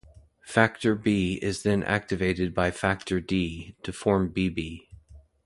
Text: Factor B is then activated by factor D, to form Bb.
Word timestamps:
Factor 0.41 0.95
B 0.95 1.37
is 1.43 1.61
then 1.61 1.83
activated 1.83 2.55
by 2.55 2.71
factor 2.71 3.19
D, 3.21 3.75
to 3.83 3.93
form 3.93 4.33
Bb. 4.33 4.87